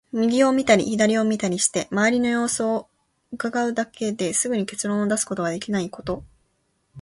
[0.13, 2.89] 右を見たり左を見たりして、周りの様子を
[3.35, 6.23] 窺うだけですぐに結論を出すことができないこと。